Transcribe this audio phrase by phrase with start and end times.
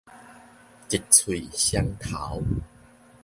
[0.89, 2.41] 一喙雙頭